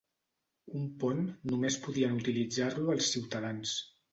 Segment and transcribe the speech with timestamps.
[0.79, 1.21] Un pont
[1.51, 3.79] només podien utilitzar-lo els ciutadans.